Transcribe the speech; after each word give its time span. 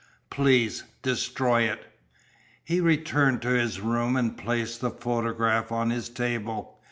Please 0.31 0.83
destroy 1.03 1.61
it!" 1.71 1.85
He 2.63 2.81
returned 2.81 3.43
to 3.43 3.49
his 3.49 3.79
room 3.79 4.15
and 4.15 4.35
placed 4.35 4.81
the 4.81 4.89
photograph 4.89 5.71
on 5.71 5.91
his 5.91 6.09
table. 6.09 6.79